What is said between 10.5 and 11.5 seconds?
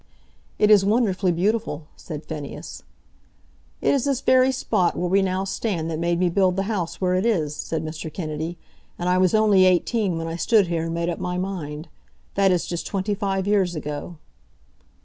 here and made up my